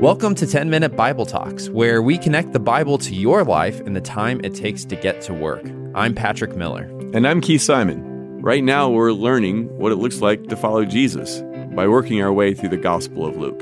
Welcome 0.00 0.34
to 0.36 0.46
10 0.46 0.70
Minute 0.70 0.96
Bible 0.96 1.26
Talks, 1.26 1.68
where 1.68 2.00
we 2.00 2.16
connect 2.16 2.54
the 2.54 2.58
Bible 2.58 2.96
to 2.96 3.14
your 3.14 3.44
life 3.44 3.82
in 3.82 3.92
the 3.92 4.00
time 4.00 4.40
it 4.42 4.54
takes 4.54 4.86
to 4.86 4.96
get 4.96 5.20
to 5.20 5.34
work. 5.34 5.62
I'm 5.94 6.14
Patrick 6.14 6.56
Miller. 6.56 6.84
And 7.12 7.28
I'm 7.28 7.42
Keith 7.42 7.60
Simon. 7.60 8.40
Right 8.40 8.64
now, 8.64 8.88
we're 8.88 9.12
learning 9.12 9.68
what 9.76 9.92
it 9.92 9.96
looks 9.96 10.22
like 10.22 10.46
to 10.46 10.56
follow 10.56 10.86
Jesus 10.86 11.42
by 11.74 11.86
working 11.86 12.22
our 12.22 12.32
way 12.32 12.54
through 12.54 12.70
the 12.70 12.78
Gospel 12.78 13.26
of 13.26 13.36
Luke. 13.36 13.60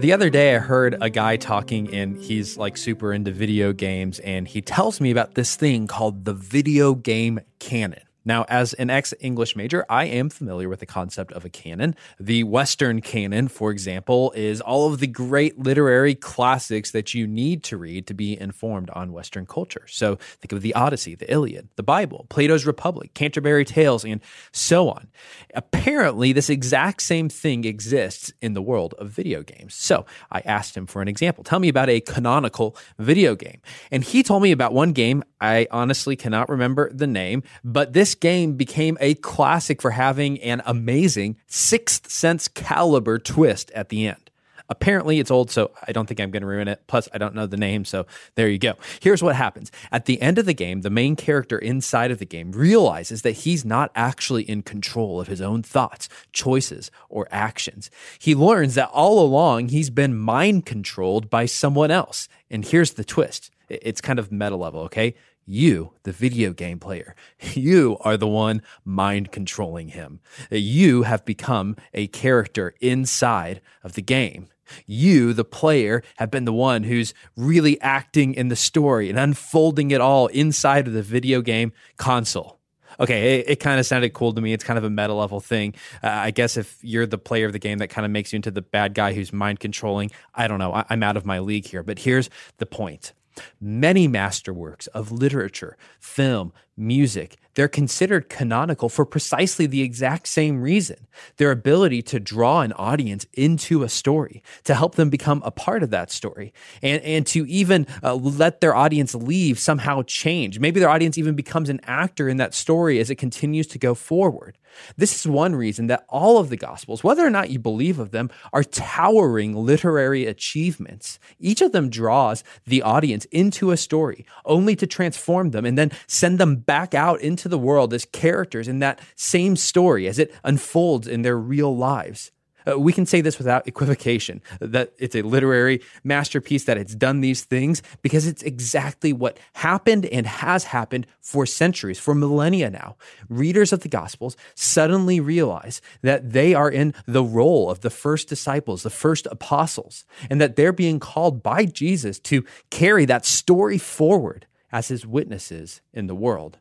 The 0.00 0.12
other 0.12 0.30
day, 0.30 0.54
I 0.54 0.60
heard 0.60 0.96
a 1.00 1.10
guy 1.10 1.36
talking, 1.36 1.92
and 1.92 2.16
he's 2.16 2.56
like 2.56 2.76
super 2.76 3.12
into 3.12 3.32
video 3.32 3.72
games, 3.72 4.20
and 4.20 4.46
he 4.46 4.62
tells 4.62 5.00
me 5.00 5.10
about 5.10 5.34
this 5.34 5.56
thing 5.56 5.88
called 5.88 6.24
the 6.24 6.34
video 6.34 6.94
game 6.94 7.40
canon. 7.58 8.02
Now, 8.24 8.44
as 8.48 8.74
an 8.74 8.90
ex 8.90 9.14
English 9.20 9.56
major, 9.56 9.84
I 9.88 10.04
am 10.04 10.28
familiar 10.28 10.68
with 10.68 10.80
the 10.80 10.86
concept 10.86 11.32
of 11.32 11.44
a 11.44 11.48
canon. 11.48 11.94
The 12.18 12.44
Western 12.44 13.00
canon, 13.00 13.48
for 13.48 13.70
example, 13.70 14.32
is 14.36 14.60
all 14.60 14.92
of 14.92 15.00
the 15.00 15.06
great 15.06 15.58
literary 15.58 16.14
classics 16.14 16.90
that 16.90 17.14
you 17.14 17.26
need 17.26 17.62
to 17.64 17.76
read 17.76 18.06
to 18.08 18.14
be 18.14 18.38
informed 18.38 18.90
on 18.90 19.12
Western 19.12 19.46
culture. 19.46 19.86
So 19.88 20.16
think 20.16 20.52
of 20.52 20.62
the 20.62 20.74
Odyssey, 20.74 21.14
the 21.14 21.30
Iliad, 21.32 21.68
the 21.76 21.82
Bible, 21.82 22.26
Plato's 22.28 22.66
Republic, 22.66 23.14
Canterbury 23.14 23.64
Tales, 23.64 24.04
and 24.04 24.20
so 24.52 24.90
on. 24.90 25.08
Apparently, 25.54 26.32
this 26.32 26.50
exact 26.50 27.02
same 27.02 27.28
thing 27.28 27.64
exists 27.64 28.32
in 28.40 28.54
the 28.54 28.62
world 28.62 28.94
of 28.98 29.10
video 29.10 29.42
games. 29.42 29.74
So 29.74 30.04
I 30.30 30.40
asked 30.40 30.76
him 30.76 30.86
for 30.86 31.00
an 31.00 31.08
example. 31.08 31.44
Tell 31.44 31.58
me 31.58 31.68
about 31.68 31.88
a 31.88 32.00
canonical 32.00 32.76
video 32.98 33.34
game. 33.34 33.60
And 33.90 34.04
he 34.04 34.22
told 34.22 34.42
me 34.42 34.52
about 34.52 34.72
one 34.72 34.92
game. 34.92 35.24
I 35.40 35.66
honestly 35.70 36.16
cannot 36.16 36.48
remember 36.48 36.92
the 36.92 37.06
name, 37.06 37.42
but 37.64 37.92
this 37.92 38.14
game 38.14 38.54
became 38.54 38.98
a 39.00 39.14
classic 39.14 39.80
for 39.80 39.92
having 39.92 40.40
an 40.40 40.62
amazing 40.66 41.36
sixth 41.46 42.10
sense 42.10 42.48
caliber 42.48 43.18
twist 43.18 43.70
at 43.70 43.88
the 43.88 44.08
end. 44.08 44.30
Apparently, 44.70 45.18
it's 45.18 45.32
old, 45.32 45.50
so 45.50 45.72
I 45.86 45.90
don't 45.90 46.06
think 46.06 46.20
I'm 46.20 46.30
going 46.30 46.42
to 46.42 46.46
ruin 46.46 46.68
it. 46.68 46.80
Plus, 46.86 47.08
I 47.12 47.18
don't 47.18 47.34
know 47.34 47.46
the 47.46 47.56
name, 47.56 47.84
so 47.84 48.06
there 48.36 48.48
you 48.48 48.56
go. 48.56 48.74
Here's 49.00 49.22
what 49.22 49.34
happens. 49.34 49.72
At 49.90 50.04
the 50.04 50.22
end 50.22 50.38
of 50.38 50.46
the 50.46 50.54
game, 50.54 50.82
the 50.82 50.90
main 50.90 51.16
character 51.16 51.58
inside 51.58 52.12
of 52.12 52.18
the 52.18 52.24
game 52.24 52.52
realizes 52.52 53.22
that 53.22 53.32
he's 53.32 53.64
not 53.64 53.90
actually 53.96 54.44
in 54.44 54.62
control 54.62 55.20
of 55.20 55.26
his 55.26 55.40
own 55.40 55.64
thoughts, 55.64 56.08
choices, 56.32 56.92
or 57.08 57.26
actions. 57.32 57.90
He 58.20 58.36
learns 58.36 58.76
that 58.76 58.90
all 58.90 59.18
along 59.20 59.70
he's 59.70 59.90
been 59.90 60.16
mind 60.16 60.66
controlled 60.66 61.28
by 61.28 61.46
someone 61.46 61.90
else. 61.90 62.28
And 62.48 62.64
here's 62.64 62.92
the 62.92 63.04
twist 63.04 63.50
it's 63.68 64.00
kind 64.00 64.18
of 64.18 64.32
meta 64.32 64.56
level, 64.56 64.80
okay? 64.82 65.14
You, 65.46 65.94
the 66.04 66.12
video 66.12 66.52
game 66.52 66.78
player, 66.78 67.14
you 67.54 67.96
are 68.00 68.16
the 68.16 68.28
one 68.28 68.62
mind 68.84 69.32
controlling 69.32 69.88
him. 69.88 70.20
You 70.50 71.02
have 71.02 71.24
become 71.24 71.76
a 71.94 72.06
character 72.08 72.74
inside 72.80 73.60
of 73.82 73.94
the 73.94 74.02
game. 74.02 74.48
You, 74.86 75.32
the 75.32 75.44
player, 75.44 76.02
have 76.16 76.30
been 76.30 76.44
the 76.44 76.52
one 76.52 76.84
who's 76.84 77.14
really 77.36 77.80
acting 77.80 78.34
in 78.34 78.48
the 78.48 78.56
story 78.56 79.10
and 79.10 79.18
unfolding 79.18 79.90
it 79.90 80.00
all 80.00 80.28
inside 80.28 80.86
of 80.86 80.92
the 80.92 81.02
video 81.02 81.42
game 81.42 81.72
console. 81.96 82.60
Okay, 82.98 83.40
it, 83.40 83.50
it 83.50 83.56
kind 83.56 83.80
of 83.80 83.86
sounded 83.86 84.12
cool 84.12 84.32
to 84.34 84.40
me. 84.40 84.52
It's 84.52 84.64
kind 84.64 84.78
of 84.78 84.84
a 84.84 84.90
meta 84.90 85.14
level 85.14 85.40
thing. 85.40 85.74
Uh, 86.02 86.08
I 86.08 86.30
guess 86.32 86.56
if 86.56 86.78
you're 86.82 87.06
the 87.06 87.18
player 87.18 87.46
of 87.46 87.52
the 87.52 87.58
game, 87.58 87.78
that 87.78 87.88
kind 87.88 88.04
of 88.04 88.10
makes 88.10 88.32
you 88.32 88.36
into 88.36 88.50
the 88.50 88.62
bad 88.62 88.94
guy 88.94 89.14
who's 89.14 89.32
mind 89.32 89.60
controlling. 89.60 90.10
I 90.34 90.48
don't 90.48 90.58
know. 90.58 90.72
I, 90.72 90.84
I'm 90.90 91.02
out 91.02 91.16
of 91.16 91.24
my 91.24 91.38
league 91.38 91.66
here. 91.66 91.82
But 91.82 92.00
here's 92.00 92.28
the 92.58 92.66
point 92.66 93.12
Many 93.60 94.08
masterworks 94.08 94.88
of 94.88 95.12
literature, 95.12 95.76
film, 95.98 96.52
music, 96.76 97.36
they're 97.54 97.68
considered 97.68 98.28
canonical 98.28 98.88
for 98.88 99.04
precisely 99.04 99.66
the 99.66 99.82
exact 99.82 100.26
same 100.26 100.60
reason 100.60 101.06
their 101.36 101.50
ability 101.50 102.02
to 102.02 102.20
draw 102.20 102.60
an 102.60 102.72
audience 102.74 103.26
into 103.34 103.82
a 103.82 103.88
story, 103.88 104.42
to 104.64 104.74
help 104.74 104.94
them 104.94 105.10
become 105.10 105.42
a 105.44 105.50
part 105.50 105.82
of 105.82 105.90
that 105.90 106.10
story, 106.10 106.52
and, 106.82 107.02
and 107.02 107.26
to 107.26 107.46
even 107.46 107.86
uh, 108.02 108.14
let 108.14 108.60
their 108.60 108.74
audience 108.74 109.14
leave 109.14 109.58
somehow 109.58 110.02
change. 110.02 110.58
Maybe 110.58 110.80
their 110.80 110.88
audience 110.88 111.18
even 111.18 111.34
becomes 111.34 111.68
an 111.68 111.80
actor 111.84 112.28
in 112.28 112.38
that 112.38 112.54
story 112.54 112.98
as 113.00 113.10
it 113.10 113.16
continues 113.16 113.66
to 113.68 113.78
go 113.78 113.94
forward. 113.94 114.56
This 114.96 115.18
is 115.18 115.26
one 115.26 115.56
reason 115.56 115.88
that 115.88 116.04
all 116.08 116.38
of 116.38 116.48
the 116.48 116.56
Gospels, 116.56 117.02
whether 117.02 117.26
or 117.26 117.30
not 117.30 117.50
you 117.50 117.58
believe 117.58 117.98
of 117.98 118.10
them, 118.10 118.30
are 118.52 118.62
towering 118.62 119.54
literary 119.54 120.26
achievements. 120.26 121.18
Each 121.38 121.60
of 121.60 121.72
them 121.72 121.90
draws 121.90 122.44
the 122.66 122.82
audience 122.82 123.24
into 123.26 123.70
a 123.70 123.76
story, 123.76 124.24
only 124.44 124.76
to 124.76 124.86
transform 124.86 125.50
them 125.50 125.64
and 125.64 125.76
then 125.76 125.90
send 126.06 126.38
them 126.38 126.56
back 126.56 126.94
out 126.94 127.20
into 127.20 127.39
the 127.48 127.58
world 127.58 127.92
as 127.92 128.04
characters 128.04 128.68
in 128.68 128.78
that 128.80 129.00
same 129.16 129.56
story 129.56 130.06
as 130.06 130.18
it 130.18 130.34
unfolds 130.44 131.06
in 131.06 131.22
their 131.22 131.38
real 131.38 131.76
lives. 131.76 132.30
Uh, 132.66 132.78
we 132.78 132.92
can 132.92 133.06
say 133.06 133.20
this 133.20 133.38
without 133.38 133.66
equivocation 133.66 134.42
that 134.60 134.92
it's 134.98 135.14
a 135.14 135.22
literary 135.22 135.80
masterpiece, 136.04 136.64
that 136.64 136.76
it's 136.76 136.94
done 136.94 137.20
these 137.20 137.44
things 137.44 137.82
because 138.02 138.26
it's 138.26 138.42
exactly 138.42 139.12
what 139.12 139.38
happened 139.54 140.06
and 140.06 140.26
has 140.26 140.64
happened 140.64 141.06
for 141.20 141.46
centuries, 141.46 141.98
for 141.98 142.14
millennia 142.14 142.70
now. 142.70 142.96
Readers 143.28 143.72
of 143.72 143.80
the 143.80 143.88
Gospels 143.88 144.36
suddenly 144.54 145.20
realize 145.20 145.80
that 146.02 146.32
they 146.32 146.54
are 146.54 146.70
in 146.70 146.94
the 147.06 147.24
role 147.24 147.70
of 147.70 147.80
the 147.80 147.90
first 147.90 148.28
disciples, 148.28 148.82
the 148.82 148.90
first 148.90 149.26
apostles, 149.30 150.04
and 150.28 150.40
that 150.40 150.56
they're 150.56 150.72
being 150.72 151.00
called 151.00 151.42
by 151.42 151.64
Jesus 151.64 152.18
to 152.20 152.44
carry 152.70 153.04
that 153.06 153.24
story 153.24 153.78
forward 153.78 154.46
as 154.72 154.88
his 154.88 155.06
witnesses 155.06 155.80
in 155.92 156.06
the 156.06 156.14
world. 156.14 156.58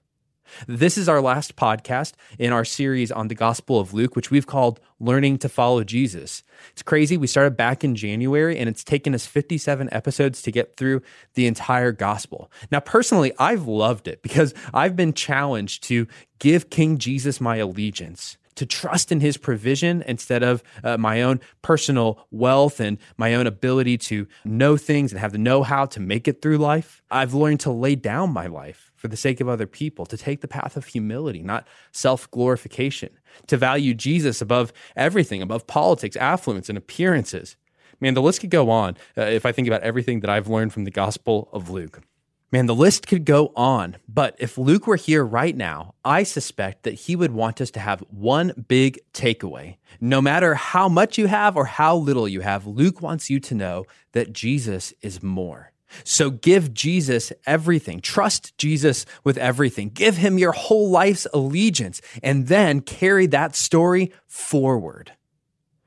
This 0.67 0.97
is 0.97 1.07
our 1.07 1.21
last 1.21 1.55
podcast 1.55 2.13
in 2.37 2.51
our 2.51 2.65
series 2.65 3.11
on 3.11 3.27
the 3.27 3.35
Gospel 3.35 3.79
of 3.79 3.93
Luke, 3.93 4.15
which 4.15 4.31
we've 4.31 4.47
called 4.47 4.79
Learning 4.99 5.37
to 5.37 5.49
Follow 5.49 5.83
Jesus. 5.83 6.43
It's 6.71 6.81
crazy. 6.81 7.17
We 7.17 7.27
started 7.27 7.55
back 7.55 7.83
in 7.83 7.95
January 7.95 8.57
and 8.57 8.67
it's 8.67 8.83
taken 8.83 9.13
us 9.13 9.25
57 9.25 9.89
episodes 9.91 10.41
to 10.41 10.51
get 10.51 10.75
through 10.75 11.01
the 11.35 11.47
entire 11.47 11.91
Gospel. 11.91 12.51
Now, 12.71 12.79
personally, 12.79 13.31
I've 13.37 13.67
loved 13.67 14.07
it 14.07 14.21
because 14.21 14.53
I've 14.73 14.95
been 14.95 15.13
challenged 15.13 15.83
to 15.83 16.07
give 16.39 16.69
King 16.69 16.97
Jesus 16.97 17.39
my 17.39 17.57
allegiance 17.57 18.37
to 18.59 18.65
trust 18.65 19.09
in 19.09 19.21
his 19.21 19.37
provision 19.37 20.03
instead 20.05 20.43
of 20.43 20.61
uh, 20.83 20.97
my 20.97 21.21
own 21.21 21.39
personal 21.61 22.27
wealth 22.29 22.81
and 22.81 22.97
my 23.15 23.33
own 23.33 23.47
ability 23.47 23.97
to 23.97 24.27
know 24.43 24.75
things 24.75 25.13
and 25.13 25.19
have 25.21 25.31
the 25.31 25.37
know 25.37 25.63
how 25.63 25.85
to 25.85 26.01
make 26.01 26.27
it 26.27 26.41
through 26.41 26.57
life. 26.57 27.01
I've 27.09 27.33
learned 27.33 27.61
to 27.61 27.71
lay 27.71 27.95
down 27.95 28.33
my 28.33 28.47
life 28.47 28.91
for 28.97 29.07
the 29.07 29.15
sake 29.15 29.39
of 29.39 29.47
other 29.47 29.65
people, 29.65 30.05
to 30.05 30.17
take 30.17 30.41
the 30.41 30.47
path 30.49 30.75
of 30.75 30.87
humility, 30.87 31.41
not 31.41 31.65
self 31.93 32.29
glorification, 32.31 33.11
to 33.47 33.55
value 33.55 33.93
Jesus 33.93 34.41
above 34.41 34.73
everything, 34.93 35.41
above 35.41 35.65
politics, 35.65 36.17
affluence, 36.17 36.67
and 36.67 36.77
appearances. 36.77 37.55
Man, 38.01 38.13
the 38.13 38.21
list 38.21 38.41
could 38.41 38.49
go 38.49 38.69
on 38.69 38.97
uh, 39.17 39.21
if 39.21 39.45
I 39.45 39.53
think 39.53 39.69
about 39.69 39.83
everything 39.83 40.19
that 40.19 40.29
I've 40.29 40.49
learned 40.49 40.73
from 40.73 40.83
the 40.83 40.91
Gospel 40.91 41.47
of 41.53 41.69
Luke. 41.69 42.01
Man, 42.51 42.65
the 42.65 42.73
list 42.73 43.05
could 43.05 43.25
go 43.25 43.53
on, 43.55 43.97
but 44.07 44.35
if 44.39 44.57
Luke 44.57 44.87
were 44.87 44.95
here 44.95 45.23
right 45.23 45.55
now, 45.55 45.93
I 46.03 46.23
suspect 46.23 46.81
that 46.81 46.95
he 46.95 47.15
would 47.15 47.31
want 47.31 47.61
us 47.61 47.69
to 47.71 47.79
have 47.79 48.03
one 48.09 48.65
big 48.67 48.99
takeaway. 49.13 49.77
No 50.01 50.19
matter 50.19 50.55
how 50.55 50.89
much 50.89 51.19
you 51.19 51.27
have 51.27 51.55
or 51.55 51.65
how 51.65 51.95
little 51.95 52.27
you 52.27 52.41
have, 52.41 52.65
Luke 52.65 53.03
wants 53.03 53.29
you 53.29 53.39
to 53.41 53.53
know 53.53 53.85
that 54.13 54.33
Jesus 54.33 54.95
is 55.03 55.21
more. 55.21 55.73
So 56.03 56.31
give 56.31 56.73
Jesus 56.73 57.31
everything. 57.45 58.01
Trust 58.01 58.57
Jesus 58.57 59.05
with 59.23 59.37
everything. 59.37 59.89
Give 59.89 60.17
him 60.17 60.39
your 60.39 60.51
whole 60.51 60.89
life's 60.89 61.27
allegiance 61.31 62.01
and 62.23 62.47
then 62.47 62.81
carry 62.81 63.27
that 63.27 63.55
story 63.55 64.11
forward. 64.25 65.11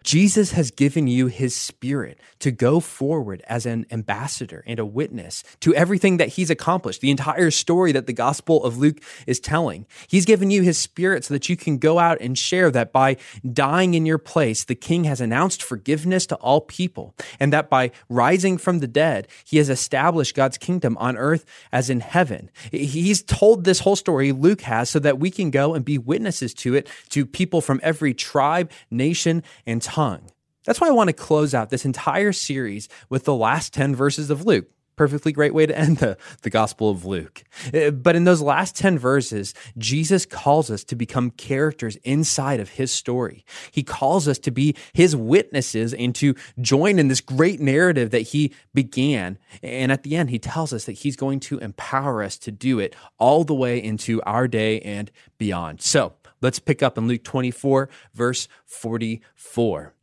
Jesus 0.02 0.52
has 0.52 0.70
given 0.70 1.06
you 1.06 1.26
his 1.26 1.54
spirit 1.54 2.18
to 2.40 2.50
go 2.50 2.80
forward 2.80 3.42
as 3.46 3.66
an 3.66 3.86
ambassador 3.90 4.64
and 4.66 4.78
a 4.78 4.84
witness 4.84 5.44
to 5.60 5.74
everything 5.74 6.16
that 6.16 6.30
he's 6.30 6.50
accomplished, 6.50 7.00
the 7.00 7.10
entire 7.10 7.50
story 7.50 7.92
that 7.92 8.06
the 8.06 8.12
Gospel 8.12 8.64
of 8.64 8.78
Luke 8.78 9.00
is 9.26 9.40
telling. 9.40 9.86
He's 10.08 10.24
given 10.24 10.50
you 10.50 10.62
his 10.62 10.78
spirit 10.78 11.24
so 11.24 11.34
that 11.34 11.48
you 11.48 11.56
can 11.56 11.78
go 11.78 11.98
out 11.98 12.18
and 12.20 12.36
share 12.36 12.70
that 12.70 12.92
by 12.92 13.16
dying 13.52 13.94
in 13.94 14.06
your 14.06 14.18
place, 14.18 14.64
the 14.64 14.74
king 14.74 15.04
has 15.04 15.20
announced 15.20 15.62
forgiveness 15.62 16.26
to 16.26 16.36
all 16.36 16.60
people, 16.60 17.14
and 17.38 17.52
that 17.52 17.70
by 17.70 17.90
rising 18.08 18.58
from 18.58 18.80
the 18.80 18.88
dead, 18.88 19.28
he 19.44 19.58
has 19.58 19.68
established 19.68 20.34
God's 20.34 20.58
kingdom 20.58 20.96
on 20.98 21.16
earth 21.16 21.44
as 21.70 21.90
in 21.90 22.00
heaven. 22.00 22.50
He's 22.70 23.22
told 23.22 23.64
this 23.64 23.80
whole 23.80 23.96
story, 23.96 24.32
Luke 24.32 24.62
has, 24.62 24.90
so 24.90 24.98
that 24.98 25.18
we 25.18 25.30
can 25.30 25.50
go 25.50 25.74
and 25.74 25.84
be 25.84 25.98
witnesses 25.98 26.54
to 26.54 26.74
it 26.74 26.88
to 27.10 27.26
people 27.26 27.60
from 27.60 27.80
every 27.82 28.14
tribe, 28.14 28.70
nation, 28.90 29.42
and 29.66 29.82
tongue. 29.92 30.30
That's 30.64 30.80
why 30.80 30.88
I 30.88 30.92
want 30.92 31.08
to 31.08 31.12
close 31.12 31.52
out 31.54 31.68
this 31.68 31.84
entire 31.84 32.32
series 32.32 32.88
with 33.10 33.24
the 33.24 33.34
last 33.34 33.74
10 33.74 33.94
verses 33.94 34.30
of 34.30 34.46
Luke. 34.46 34.68
Perfectly 34.96 35.32
great 35.32 35.52
way 35.52 35.66
to 35.66 35.76
end 35.76 35.98
the, 35.98 36.16
the 36.42 36.48
Gospel 36.48 36.88
of 36.88 37.04
Luke. 37.04 37.44
Uh, 37.74 37.90
but 37.90 38.16
in 38.16 38.24
those 38.24 38.40
last 38.40 38.74
10 38.76 38.98
verses, 38.98 39.52
Jesus 39.76 40.24
calls 40.24 40.70
us 40.70 40.82
to 40.84 40.96
become 40.96 41.30
characters 41.30 41.96
inside 42.04 42.58
of 42.58 42.70
his 42.70 42.90
story. 42.90 43.44
He 43.70 43.82
calls 43.82 44.28
us 44.28 44.38
to 44.40 44.50
be 44.50 44.76
his 44.94 45.14
witnesses 45.14 45.92
and 45.92 46.14
to 46.14 46.34
join 46.60 46.98
in 46.98 47.08
this 47.08 47.20
great 47.20 47.60
narrative 47.60 48.10
that 48.12 48.20
he 48.20 48.54
began. 48.72 49.38
And 49.62 49.92
at 49.92 50.04
the 50.04 50.16
end, 50.16 50.30
he 50.30 50.38
tells 50.38 50.72
us 50.72 50.84
that 50.86 50.92
he's 50.92 51.16
going 51.16 51.40
to 51.40 51.58
empower 51.58 52.22
us 52.22 52.38
to 52.38 52.50
do 52.50 52.78
it 52.78 52.94
all 53.18 53.44
the 53.44 53.54
way 53.54 53.82
into 53.82 54.22
our 54.22 54.48
day 54.48 54.80
and 54.80 55.10
beyond. 55.38 55.82
So 55.82 56.14
let's 56.42 56.58
pick 56.58 56.82
up 56.82 56.98
in 56.98 57.08
Luke 57.08 57.24
24, 57.24 57.88
verse 58.12 58.48
44. 58.66 59.94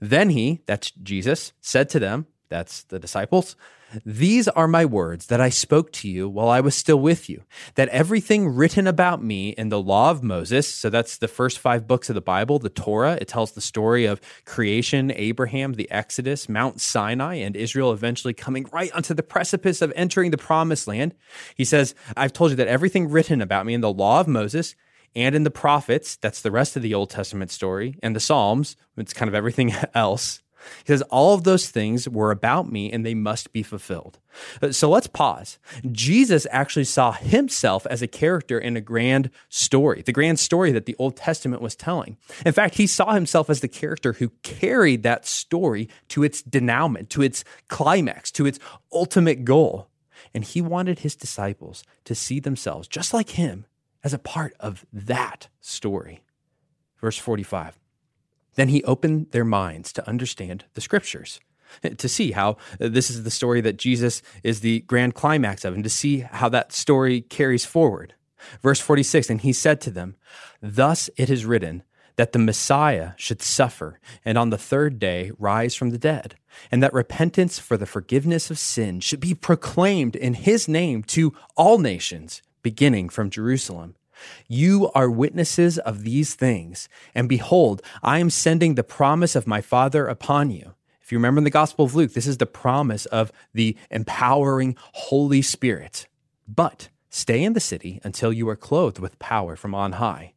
Then 0.00 0.30
he, 0.30 0.62
that's 0.66 0.90
Jesus, 0.92 1.52
said 1.60 1.88
to 1.90 1.98
them, 1.98 2.26
that's 2.48 2.84
the 2.84 2.98
disciples, 2.98 3.56
these 4.04 4.48
are 4.48 4.68
my 4.68 4.84
words 4.84 5.26
that 5.26 5.40
I 5.40 5.48
spoke 5.48 5.92
to 5.92 6.08
you 6.08 6.28
while 6.28 6.48
I 6.48 6.60
was 6.60 6.74
still 6.74 7.00
with 7.00 7.30
you, 7.30 7.42
that 7.74 7.88
everything 7.88 8.48
written 8.48 8.86
about 8.86 9.22
me 9.22 9.50
in 9.50 9.70
the 9.70 9.80
law 9.80 10.10
of 10.10 10.22
Moses, 10.22 10.72
so 10.72 10.90
that's 10.90 11.16
the 11.16 11.28
first 11.28 11.58
five 11.58 11.86
books 11.86 12.10
of 12.10 12.14
the 12.14 12.20
Bible, 12.20 12.58
the 12.58 12.68
Torah, 12.68 13.16
it 13.20 13.28
tells 13.28 13.52
the 13.52 13.60
story 13.60 14.04
of 14.04 14.20
creation, 14.44 15.10
Abraham, 15.14 15.74
the 15.74 15.90
Exodus, 15.90 16.48
Mount 16.48 16.80
Sinai, 16.80 17.36
and 17.36 17.56
Israel 17.56 17.92
eventually 17.92 18.34
coming 18.34 18.66
right 18.72 18.92
onto 18.92 19.14
the 19.14 19.22
precipice 19.22 19.80
of 19.80 19.92
entering 19.96 20.30
the 20.30 20.38
promised 20.38 20.86
land. 20.86 21.14
He 21.54 21.64
says, 21.64 21.94
I've 22.16 22.32
told 22.32 22.50
you 22.50 22.56
that 22.56 22.68
everything 22.68 23.10
written 23.10 23.40
about 23.40 23.64
me 23.64 23.74
in 23.74 23.80
the 23.80 23.92
law 23.92 24.20
of 24.20 24.28
Moses, 24.28 24.74
and 25.14 25.34
in 25.34 25.44
the 25.44 25.50
prophets, 25.50 26.16
that's 26.16 26.42
the 26.42 26.50
rest 26.50 26.76
of 26.76 26.82
the 26.82 26.94
Old 26.94 27.10
Testament 27.10 27.50
story, 27.50 27.98
and 28.02 28.14
the 28.14 28.20
Psalms, 28.20 28.76
it's 28.96 29.12
kind 29.12 29.28
of 29.28 29.34
everything 29.34 29.74
else 29.94 30.42
he 30.84 30.92
says, 30.92 31.02
All 31.02 31.34
of 31.34 31.44
those 31.44 31.68
things 31.68 32.08
were 32.08 32.30
about 32.30 32.70
me 32.70 32.90
and 32.92 33.04
they 33.04 33.14
must 33.14 33.52
be 33.52 33.62
fulfilled. 33.62 34.18
Uh, 34.62 34.72
so 34.72 34.90
let's 34.90 35.06
pause. 35.06 35.58
Jesus 35.90 36.46
actually 36.50 36.84
saw 36.84 37.12
himself 37.12 37.86
as 37.86 38.02
a 38.02 38.06
character 38.06 38.58
in 38.58 38.76
a 38.76 38.80
grand 38.80 39.30
story, 39.48 40.02
the 40.02 40.12
grand 40.12 40.38
story 40.38 40.72
that 40.72 40.86
the 40.86 40.96
Old 40.98 41.16
Testament 41.16 41.62
was 41.62 41.76
telling. 41.76 42.16
In 42.44 42.52
fact, 42.52 42.76
he 42.76 42.86
saw 42.86 43.12
himself 43.12 43.50
as 43.50 43.60
the 43.60 43.68
character 43.68 44.14
who 44.14 44.30
carried 44.42 45.02
that 45.02 45.26
story 45.26 45.88
to 46.08 46.22
its 46.22 46.42
denouement, 46.42 47.10
to 47.10 47.22
its 47.22 47.44
climax, 47.68 48.30
to 48.32 48.46
its 48.46 48.58
ultimate 48.92 49.44
goal. 49.44 49.88
And 50.34 50.44
he 50.44 50.60
wanted 50.60 51.00
his 51.00 51.16
disciples 51.16 51.82
to 52.04 52.14
see 52.14 52.38
themselves, 52.38 52.86
just 52.86 53.14
like 53.14 53.30
him, 53.30 53.64
as 54.04 54.14
a 54.14 54.18
part 54.18 54.54
of 54.60 54.86
that 54.92 55.48
story. 55.60 56.22
Verse 57.00 57.18
45. 57.18 57.78
Then 58.54 58.68
he 58.68 58.82
opened 58.84 59.30
their 59.30 59.44
minds 59.44 59.92
to 59.92 60.08
understand 60.08 60.64
the 60.74 60.80
scriptures, 60.80 61.40
to 61.96 62.08
see 62.08 62.32
how 62.32 62.56
uh, 62.80 62.88
this 62.88 63.10
is 63.10 63.22
the 63.22 63.30
story 63.30 63.60
that 63.60 63.76
Jesus 63.76 64.22
is 64.42 64.60
the 64.60 64.80
grand 64.80 65.14
climax 65.14 65.64
of, 65.64 65.74
and 65.74 65.84
to 65.84 65.90
see 65.90 66.20
how 66.20 66.48
that 66.48 66.72
story 66.72 67.20
carries 67.20 67.64
forward. 67.64 68.14
Verse 68.62 68.80
46 68.80 69.30
And 69.30 69.40
he 69.40 69.52
said 69.52 69.80
to 69.82 69.90
them, 69.90 70.16
Thus 70.60 71.08
it 71.16 71.30
is 71.30 71.44
written, 71.44 71.82
that 72.18 72.32
the 72.32 72.38
Messiah 72.40 73.12
should 73.16 73.40
suffer 73.40 74.00
and 74.24 74.36
on 74.36 74.50
the 74.50 74.58
third 74.58 74.98
day 74.98 75.30
rise 75.38 75.76
from 75.76 75.90
the 75.90 75.98
dead, 75.98 76.34
and 76.70 76.82
that 76.82 76.92
repentance 76.92 77.60
for 77.60 77.76
the 77.76 77.86
forgiveness 77.86 78.50
of 78.50 78.58
sin 78.58 78.98
should 78.98 79.20
be 79.20 79.34
proclaimed 79.34 80.16
in 80.16 80.34
his 80.34 80.66
name 80.66 81.04
to 81.04 81.32
all 81.56 81.78
nations, 81.78 82.42
beginning 82.62 83.08
from 83.08 83.30
Jerusalem. 83.30 83.96
You 84.46 84.90
are 84.94 85.10
witnesses 85.10 85.78
of 85.78 86.04
these 86.04 86.34
things. 86.34 86.88
And 87.14 87.28
behold, 87.28 87.82
I 88.02 88.18
am 88.18 88.30
sending 88.30 88.74
the 88.74 88.84
promise 88.84 89.36
of 89.36 89.46
my 89.46 89.60
Father 89.60 90.06
upon 90.06 90.50
you. 90.50 90.74
If 91.00 91.12
you 91.12 91.18
remember 91.18 91.38
in 91.38 91.44
the 91.44 91.50
Gospel 91.50 91.84
of 91.84 91.94
Luke, 91.94 92.12
this 92.12 92.26
is 92.26 92.38
the 92.38 92.46
promise 92.46 93.06
of 93.06 93.32
the 93.54 93.76
empowering 93.90 94.76
Holy 94.92 95.40
Spirit. 95.40 96.06
But 96.46 96.90
stay 97.08 97.42
in 97.42 97.54
the 97.54 97.60
city 97.60 98.00
until 98.04 98.32
you 98.32 98.48
are 98.48 98.56
clothed 98.56 98.98
with 98.98 99.18
power 99.18 99.56
from 99.56 99.74
on 99.74 99.92
high. 99.92 100.34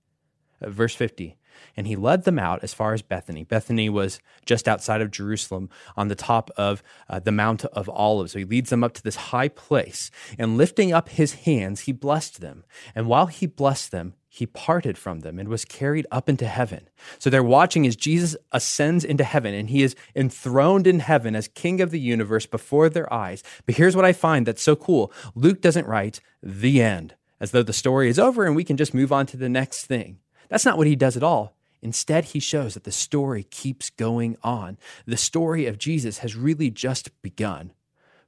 Uh, 0.62 0.70
verse 0.70 0.96
50 0.96 1.38
and 1.76 1.88
he 1.88 1.96
led 1.96 2.24
them 2.24 2.40
out 2.40 2.64
as 2.64 2.74
far 2.74 2.94
as 2.94 3.02
Bethany. 3.02 3.44
Bethany 3.44 3.90
was 3.90 4.20
just 4.46 4.68
outside 4.68 5.02
of 5.02 5.12
Jerusalem 5.12 5.70
on 5.96 6.08
the 6.08 6.16
top 6.16 6.50
of 6.58 6.84
uh, 7.10 7.20
the 7.20 7.32
Mount 7.32 7.66
of 7.66 7.90
Olives. 7.90 8.34
So 8.34 8.40
he 8.40 8.46
leads 8.46 8.70
them 8.70 8.84
up 8.84 8.94
to 8.94 9.04
this 9.04 9.16
high 9.16 9.48
place, 9.48 10.12
and 10.38 10.58
lifting 10.58 10.94
up 10.94 11.10
his 11.10 11.34
hands, 11.34 11.82
he 11.82 11.92
blessed 11.92 12.42
them. 12.42 12.64
And 12.96 13.08
while 13.08 13.28
he 13.28 13.46
blessed 13.46 13.92
them, 13.92 14.14
he 14.34 14.46
parted 14.46 14.98
from 14.98 15.20
them 15.20 15.38
and 15.38 15.50
was 15.50 15.66
carried 15.66 16.08
up 16.10 16.30
into 16.30 16.48
heaven. 16.48 16.88
So 17.20 17.30
they're 17.30 17.44
watching 17.44 17.86
as 17.86 17.98
Jesus 17.98 18.38
ascends 18.54 19.04
into 19.04 19.26
heaven 19.26 19.54
and 19.54 19.70
he 19.70 19.84
is 19.84 19.94
enthroned 20.16 20.88
in 20.88 21.00
heaven 21.00 21.36
as 21.36 21.50
king 21.50 21.82
of 21.82 21.92
the 21.92 22.00
universe 22.00 22.46
before 22.46 22.88
their 22.88 23.12
eyes. 23.14 23.44
But 23.66 23.76
here's 23.76 23.94
what 23.94 24.06
I 24.06 24.14
find 24.14 24.46
that's 24.46 24.64
so 24.64 24.78
cool 24.78 25.12
Luke 25.36 25.60
doesn't 25.60 25.86
write 25.86 26.22
the 26.42 26.82
end, 26.82 27.16
as 27.42 27.52
though 27.52 27.62
the 27.62 27.74
story 27.74 28.08
is 28.08 28.18
over 28.18 28.46
and 28.46 28.56
we 28.56 28.64
can 28.64 28.78
just 28.78 28.94
move 28.94 29.12
on 29.12 29.26
to 29.28 29.38
the 29.38 29.50
next 29.50 29.86
thing. 29.86 30.21
That's 30.52 30.66
not 30.66 30.78
what 30.78 30.86
he 30.86 30.98
does 30.98 31.18
at 31.18 31.24
all. 31.24 31.56
Instead, 31.82 32.26
he 32.26 32.40
shows 32.40 32.76
that 32.76 32.84
the 32.84 32.92
story 32.92 33.44
keeps 33.44 33.90
going 33.90 34.38
on. 34.44 34.78
The 35.08 35.18
story 35.18 35.66
of 35.66 35.80
Jesus 35.80 36.20
has 36.20 36.36
really 36.36 36.70
just 36.70 37.10
begun. 37.24 37.72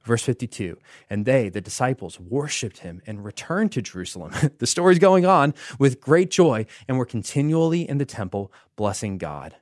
Verse 0.04 0.22
52 0.22 0.76
And 1.08 1.26
they, 1.26 1.50
the 1.50 1.60
disciples, 1.60 2.18
worshiped 2.18 2.78
him 2.78 3.00
and 3.06 3.24
returned 3.24 3.72
to 3.72 3.82
Jerusalem. 3.82 4.32
the 4.58 4.66
story's 4.66 4.98
going 4.98 5.26
on 5.26 5.54
with 5.78 6.00
great 6.00 6.30
joy, 6.30 6.66
and 6.88 6.98
were 6.98 7.06
continually 7.06 7.88
in 7.88 7.98
the 7.98 8.06
temple 8.06 8.50
blessing 8.74 9.18
God. 9.18 9.54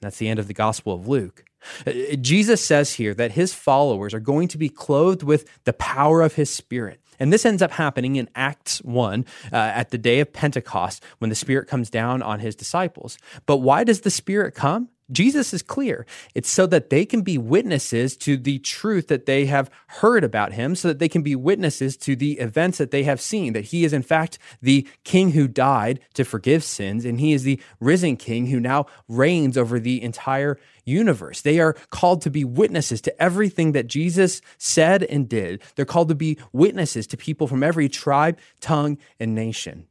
That's 0.00 0.18
the 0.18 0.28
end 0.28 0.40
of 0.40 0.48
the 0.48 0.54
Gospel 0.54 0.94
of 0.94 1.06
Luke. 1.06 1.44
Uh, 1.86 2.16
Jesus 2.20 2.64
says 2.64 2.94
here 2.94 3.14
that 3.14 3.32
his 3.32 3.52
followers 3.52 4.14
are 4.14 4.20
going 4.20 4.48
to 4.48 4.58
be 4.58 4.68
clothed 4.68 5.22
with 5.22 5.48
the 5.64 5.72
power 5.72 6.22
of 6.22 6.34
his 6.34 6.50
spirit. 6.50 7.00
And 7.18 7.32
this 7.32 7.44
ends 7.44 7.62
up 7.62 7.72
happening 7.72 8.16
in 8.16 8.28
Acts 8.34 8.78
1 8.78 9.24
uh, 9.52 9.56
at 9.56 9.90
the 9.90 9.98
day 9.98 10.20
of 10.20 10.32
Pentecost 10.32 11.02
when 11.18 11.30
the 11.30 11.36
Spirit 11.36 11.68
comes 11.68 11.90
down 11.90 12.22
on 12.22 12.40
his 12.40 12.54
disciples. 12.54 13.18
But 13.46 13.58
why 13.58 13.84
does 13.84 14.02
the 14.02 14.10
Spirit 14.10 14.54
come? 14.54 14.88
Jesus 15.10 15.54
is 15.54 15.62
clear. 15.62 16.04
It's 16.34 16.50
so 16.50 16.66
that 16.66 16.90
they 16.90 17.06
can 17.06 17.22
be 17.22 17.38
witnesses 17.38 18.16
to 18.18 18.36
the 18.36 18.58
truth 18.58 19.06
that 19.08 19.26
they 19.26 19.46
have 19.46 19.70
heard 19.86 20.24
about 20.24 20.52
him, 20.52 20.74
so 20.74 20.88
that 20.88 20.98
they 20.98 21.08
can 21.08 21.22
be 21.22 21.36
witnesses 21.36 21.96
to 21.98 22.16
the 22.16 22.32
events 22.38 22.78
that 22.78 22.90
they 22.90 23.04
have 23.04 23.20
seen, 23.20 23.52
that 23.52 23.66
he 23.66 23.84
is 23.84 23.92
in 23.92 24.02
fact 24.02 24.38
the 24.60 24.86
king 25.04 25.30
who 25.30 25.46
died 25.46 26.00
to 26.14 26.24
forgive 26.24 26.64
sins, 26.64 27.04
and 27.04 27.20
he 27.20 27.32
is 27.32 27.44
the 27.44 27.60
risen 27.78 28.16
king 28.16 28.46
who 28.46 28.58
now 28.58 28.86
reigns 29.08 29.56
over 29.56 29.78
the 29.78 30.02
entire 30.02 30.58
universe. 30.84 31.40
They 31.40 31.60
are 31.60 31.74
called 31.90 32.22
to 32.22 32.30
be 32.30 32.44
witnesses 32.44 33.00
to 33.02 33.22
everything 33.22 33.72
that 33.72 33.86
Jesus 33.86 34.40
said 34.58 35.02
and 35.04 35.28
did. 35.28 35.62
They're 35.74 35.84
called 35.84 36.08
to 36.08 36.14
be 36.14 36.38
witnesses 36.52 37.06
to 37.08 37.16
people 37.16 37.46
from 37.46 37.62
every 37.62 37.88
tribe, 37.88 38.38
tongue, 38.60 38.98
and 39.20 39.34
nation. 39.34 39.86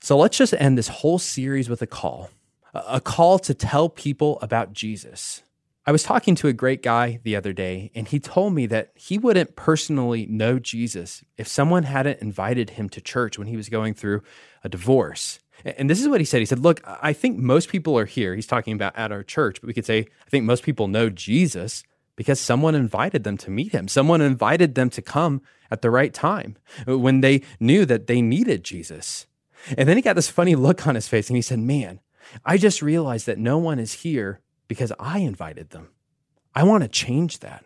So 0.00 0.16
let's 0.16 0.38
just 0.38 0.54
end 0.54 0.78
this 0.78 0.88
whole 0.88 1.18
series 1.18 1.68
with 1.68 1.82
a 1.82 1.86
call 1.86 2.30
a 2.86 3.00
call 3.00 3.38
to 3.40 3.54
tell 3.54 3.88
people 3.88 4.38
about 4.42 4.72
Jesus. 4.72 5.42
I 5.88 5.92
was 5.92 6.02
talking 6.02 6.34
to 6.36 6.48
a 6.48 6.52
great 6.52 6.82
guy 6.82 7.20
the 7.22 7.36
other 7.36 7.52
day, 7.52 7.92
and 7.94 8.08
he 8.08 8.18
told 8.18 8.54
me 8.54 8.66
that 8.66 8.90
he 8.96 9.18
wouldn't 9.18 9.54
personally 9.54 10.26
know 10.26 10.58
Jesus 10.58 11.22
if 11.38 11.46
someone 11.46 11.84
hadn't 11.84 12.20
invited 12.20 12.70
him 12.70 12.88
to 12.88 13.00
church 13.00 13.38
when 13.38 13.46
he 13.46 13.56
was 13.56 13.68
going 13.68 13.94
through 13.94 14.22
a 14.64 14.68
divorce. 14.68 15.38
And 15.64 15.88
this 15.88 16.00
is 16.00 16.08
what 16.08 16.20
he 16.20 16.24
said. 16.24 16.40
He 16.40 16.46
said, 16.46 16.58
Look, 16.58 16.80
I 16.84 17.12
think 17.12 17.38
most 17.38 17.68
people 17.68 17.96
are 17.98 18.04
here. 18.04 18.34
He's 18.34 18.48
talking 18.48 18.74
about 18.74 18.96
at 18.96 19.12
our 19.12 19.22
church, 19.22 19.60
but 19.60 19.68
we 19.68 19.74
could 19.74 19.86
say, 19.86 20.00
I 20.00 20.30
think 20.30 20.44
most 20.44 20.64
people 20.64 20.88
know 20.88 21.08
Jesus 21.08 21.84
because 22.16 22.40
someone 22.40 22.74
invited 22.74 23.22
them 23.22 23.36
to 23.38 23.50
meet 23.50 23.72
him. 23.72 23.86
Someone 23.86 24.20
invited 24.20 24.74
them 24.74 24.90
to 24.90 25.02
come 25.02 25.40
at 25.70 25.82
the 25.82 25.90
right 25.90 26.12
time 26.12 26.56
when 26.86 27.20
they 27.20 27.42
knew 27.60 27.84
that 27.86 28.06
they 28.06 28.20
needed 28.20 28.64
Jesus. 28.64 29.26
And 29.76 29.88
then 29.88 29.96
he 29.96 30.02
got 30.02 30.16
this 30.16 30.30
funny 30.30 30.54
look 30.54 30.86
on 30.86 30.94
his 30.94 31.08
face 31.08 31.28
and 31.28 31.36
he 31.36 31.42
said, 31.42 31.58
Man, 31.58 32.00
I 32.44 32.58
just 32.58 32.82
realized 32.82 33.26
that 33.26 33.38
no 33.38 33.58
one 33.58 33.78
is 33.78 33.92
here 33.92 34.40
because 34.68 34.92
I 34.98 35.18
invited 35.18 35.70
them. 35.70 35.88
I 36.54 36.62
want 36.64 36.82
to 36.82 36.88
change 36.88 37.40
that. 37.40 37.64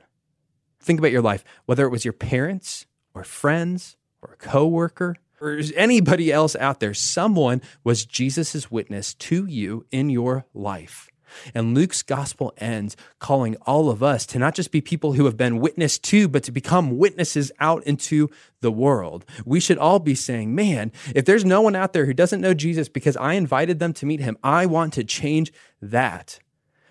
Think 0.81 0.99
about 0.99 1.12
your 1.12 1.23
life, 1.23 1.45
whether 1.67 1.85
it 1.85 1.90
was 1.90 2.05
your 2.05 2.12
parents 2.12 2.87
or 3.14 3.25
friends 3.25 3.97
or 4.23 4.33
a 4.33 4.37
coworker 4.37 5.17
or 5.40 5.61
anybody 5.75 6.33
else 6.33 6.55
out 6.57 6.81
there, 6.81 6.95
someone 6.95 7.62
was 7.85 8.05
Jesus' 8.05 8.71
witness 8.71 9.14
to 9.14 9.47
you 9.47 9.87
in 9.90 10.11
your 10.11 10.47
life. 10.55 11.10
And 11.55 11.75
Luke's 11.75 12.03
gospel 12.03 12.53
ends 12.59 12.97
calling 13.19 13.57
all 13.67 13.91
of 13.91 14.03
us 14.03 14.27
to 14.27 14.39
not 14.39 14.55
just 14.55 14.71
be 14.71 14.81
people 14.81 15.15
who 15.15 15.25
have 15.25 15.37
been 15.37 15.61
witnessed 15.61 16.05
to, 16.05 16.29
but 16.29 16.43
to 16.45 16.53
become 16.53 16.99
witnesses 16.99 17.53
out 17.61 17.85
into 17.85 18.29
the 18.61 18.73
world. 18.73 19.25
We 19.45 19.61
should 19.61 19.79
all 19.79 19.99
be 19.99 20.15
saying, 20.15 20.55
man, 20.55 20.93
if 21.15 21.25
there's 21.25 21.45
no 21.45 21.61
one 21.61 21.77
out 21.77 21.93
there 21.93 22.07
who 22.07 22.15
doesn't 22.15 22.41
know 22.41 22.55
Jesus 22.55 22.89
because 22.89 23.17
I 23.17 23.35
invited 23.35 23.79
them 23.79 23.93
to 23.95 24.07
meet 24.07 24.21
him, 24.21 24.37
I 24.43 24.67
want 24.67 24.93
to 24.95 25.05
change 25.05 25.53
that. 25.81 26.39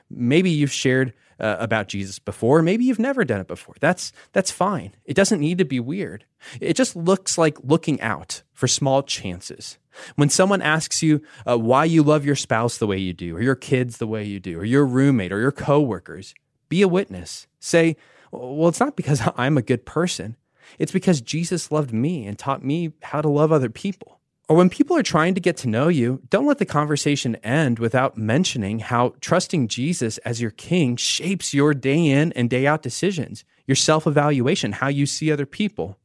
Maybe 0.09 0.49
you've 0.49 0.71
shared 0.71 1.13
uh, 1.39 1.57
about 1.59 1.87
Jesus 1.87 2.19
before. 2.19 2.61
Maybe 2.61 2.85
you've 2.85 2.99
never 2.99 3.23
done 3.23 3.41
it 3.41 3.47
before. 3.47 3.75
That's 3.79 4.11
that's 4.33 4.51
fine. 4.51 4.95
It 5.05 5.13
doesn't 5.13 5.39
need 5.39 5.57
to 5.59 5.65
be 5.65 5.79
weird. 5.79 6.25
It 6.59 6.75
just 6.75 6.95
looks 6.95 7.37
like 7.37 7.57
looking 7.63 7.99
out 8.01 8.43
for 8.53 8.67
small 8.67 9.03
chances. 9.03 9.77
When 10.15 10.29
someone 10.29 10.61
asks 10.61 11.03
you 11.03 11.21
uh, 11.47 11.57
why 11.57 11.85
you 11.85 12.03
love 12.03 12.25
your 12.25 12.35
spouse 12.35 12.77
the 12.77 12.87
way 12.87 12.97
you 12.97 13.13
do, 13.13 13.35
or 13.35 13.41
your 13.41 13.55
kids 13.55 13.97
the 13.97 14.07
way 14.07 14.23
you 14.23 14.39
do, 14.39 14.59
or 14.59 14.65
your 14.65 14.85
roommate, 14.85 15.31
or 15.31 15.39
your 15.39 15.51
coworkers, 15.51 16.33
be 16.69 16.81
a 16.81 16.87
witness. 16.87 17.47
Say, 17.59 17.97
well, 18.31 18.69
it's 18.69 18.79
not 18.79 18.95
because 18.95 19.21
I'm 19.35 19.57
a 19.57 19.63
good 19.63 19.85
person. 19.85 20.37
It's 20.77 20.91
because 20.91 21.21
Jesus 21.21 21.71
loved 21.71 21.93
me 21.93 22.25
and 22.27 22.37
taught 22.37 22.63
me 22.63 22.93
how 23.01 23.21
to 23.21 23.29
love 23.29 23.51
other 23.51 23.69
people. 23.69 24.18
Or 24.49 24.55
when 24.55 24.71
people 24.71 24.97
are 24.97 25.03
trying 25.03 25.35
to 25.35 25.39
get 25.39 25.57
to 25.57 25.69
know 25.69 25.89
you, 25.89 26.23
don't 26.31 26.47
let 26.47 26.57
the 26.57 26.65
conversation 26.65 27.35
end 27.37 27.77
without 27.77 28.17
mentioning 28.17 28.79
how 28.79 29.13
trusting 29.21 29.67
Jesus 29.67 30.17
as 30.19 30.41
your 30.41 30.49
king 30.49 30.95
shapes 30.95 31.53
your 31.53 31.75
day 31.75 32.07
in 32.07 32.33
and 32.33 32.49
day 32.49 32.65
out 32.65 32.81
decisions, 32.81 33.45
your 33.67 33.75
self 33.75 34.07
evaluation, 34.07 34.71
how 34.71 34.87
you 34.87 35.05
see 35.05 35.31
other 35.31 35.45
people. 35.45 35.99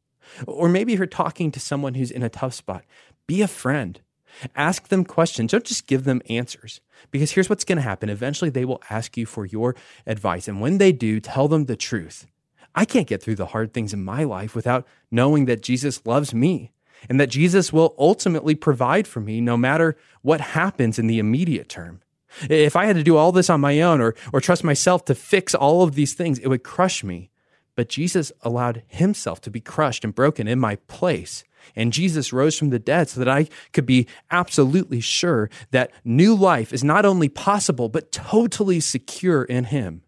Or 0.45 0.69
maybe 0.69 0.93
you're 0.93 1.07
talking 1.07 1.51
to 1.51 1.59
someone 1.59 1.95
who's 1.95 2.11
in 2.11 2.21
a 2.21 2.29
tough 2.29 2.53
spot, 2.53 2.85
be 3.25 3.41
a 3.41 3.47
friend. 3.47 3.99
Ask 4.55 4.89
them 4.89 5.05
questions. 5.05 5.51
Don't 5.51 5.63
just 5.63 5.87
give 5.87 6.03
them 6.03 6.21
answers. 6.29 6.81
Because 7.09 7.31
here's 7.31 7.49
what's 7.49 7.63
going 7.63 7.77
to 7.77 7.81
happen. 7.81 8.09
Eventually, 8.09 8.51
they 8.51 8.65
will 8.65 8.83
ask 8.89 9.17
you 9.17 9.25
for 9.25 9.45
your 9.45 9.75
advice. 10.05 10.47
And 10.47 10.61
when 10.61 10.77
they 10.77 10.91
do, 10.91 11.19
tell 11.19 11.47
them 11.47 11.65
the 11.65 11.77
truth. 11.77 12.27
I 12.75 12.83
can't 12.83 13.07
get 13.07 13.23
through 13.23 13.35
the 13.35 13.47
hard 13.47 13.73
things 13.73 13.93
in 13.93 14.03
my 14.03 14.25
life 14.25 14.53
without 14.53 14.85
knowing 15.09 15.45
that 15.45 15.63
Jesus 15.63 16.05
loves 16.05 16.33
me 16.33 16.73
and 17.09 17.19
that 17.19 17.29
Jesus 17.29 17.71
will 17.71 17.95
ultimately 17.97 18.55
provide 18.55 19.07
for 19.07 19.19
me 19.19 19.41
no 19.41 19.57
matter 19.57 19.97
what 20.21 20.41
happens 20.41 20.97
in 20.97 21.07
the 21.07 21.19
immediate 21.19 21.69
term. 21.69 22.01
If 22.49 22.75
I 22.75 22.85
had 22.85 22.95
to 22.95 23.03
do 23.03 23.17
all 23.17 23.31
this 23.31 23.49
on 23.49 23.61
my 23.61 23.81
own 23.81 24.01
or, 24.01 24.15
or 24.33 24.41
trust 24.41 24.63
myself 24.63 25.05
to 25.05 25.15
fix 25.15 25.55
all 25.55 25.83
of 25.83 25.95
these 25.95 26.13
things, 26.13 26.39
it 26.39 26.47
would 26.47 26.63
crush 26.63 27.03
me. 27.03 27.29
But 27.75 27.89
Jesus 27.89 28.31
allowed 28.41 28.83
himself 28.87 29.41
to 29.41 29.51
be 29.51 29.59
crushed 29.59 30.03
and 30.03 30.15
broken 30.15 30.47
in 30.47 30.59
my 30.59 30.77
place. 30.87 31.43
And 31.75 31.93
Jesus 31.93 32.31
rose 32.31 32.57
from 32.57 32.69
the 32.69 32.79
dead 32.79 33.09
so 33.09 33.19
that 33.19 33.29
I 33.29 33.47
could 33.73 33.85
be 33.85 34.07
absolutely 34.31 34.99
sure 34.99 35.49
that 35.71 35.91
new 36.03 36.35
life 36.35 36.71
is 36.71 36.83
not 36.83 37.05
only 37.05 37.27
possible, 37.27 37.89
but 37.89 38.11
totally 38.11 38.79
secure 38.79 39.43
in 39.43 39.65
him. 39.65 40.03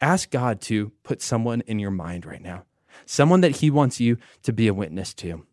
Ask 0.00 0.30
God 0.30 0.60
to 0.62 0.92
put 1.02 1.22
someone 1.22 1.62
in 1.62 1.78
your 1.78 1.90
mind 1.90 2.24
right 2.24 2.42
now, 2.42 2.64
someone 3.06 3.40
that 3.40 3.56
he 3.56 3.70
wants 3.70 3.98
you 3.98 4.18
to 4.42 4.52
be 4.52 4.68
a 4.68 4.74
witness 4.74 5.14
to. 5.14 5.44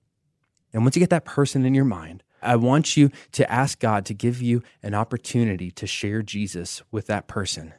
And 0.75 0.83
once 0.83 0.97
you 0.97 0.99
get 0.99 1.09
that 1.11 1.23
person 1.23 1.65
in 1.65 1.73
your 1.73 1.85
mind, 1.85 2.21
I 2.41 2.57
want 2.57 2.97
you 2.97 3.09
to 3.31 3.49
ask 3.49 3.79
God 3.79 4.05
to 4.07 4.13
give 4.13 4.41
you 4.41 4.61
an 4.83 4.93
opportunity 4.93 5.71
to 5.71 5.87
share 5.87 6.21
Jesus 6.21 6.83
with 6.91 7.07
that 7.07 7.27
person. 7.27 7.73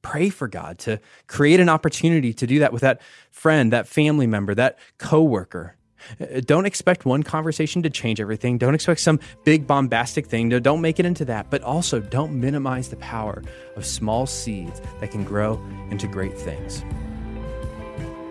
Pray 0.00 0.30
for 0.30 0.48
God 0.48 0.78
to 0.78 0.98
create 1.26 1.60
an 1.60 1.68
opportunity 1.68 2.32
to 2.32 2.46
do 2.46 2.58
that 2.60 2.72
with 2.72 2.80
that 2.80 3.02
friend, 3.30 3.70
that 3.74 3.86
family 3.86 4.26
member, 4.26 4.54
that 4.54 4.78
coworker. 4.96 5.76
Uh, 6.18 6.40
don't 6.40 6.64
expect 6.64 7.04
one 7.04 7.22
conversation 7.22 7.82
to 7.82 7.90
change 7.90 8.18
everything. 8.18 8.56
Don't 8.56 8.74
expect 8.74 9.00
some 9.00 9.20
big 9.44 9.66
bombastic 9.66 10.26
thing. 10.26 10.48
Don't 10.48 10.80
make 10.80 10.98
it 10.98 11.04
into 11.04 11.26
that. 11.26 11.50
But 11.50 11.62
also, 11.62 12.00
don't 12.00 12.40
minimize 12.40 12.88
the 12.88 12.96
power 12.96 13.42
of 13.76 13.84
small 13.84 14.24
seeds 14.24 14.80
that 15.00 15.10
can 15.10 15.22
grow 15.22 15.62
into 15.90 16.06
great 16.06 16.38
things. 16.38 16.82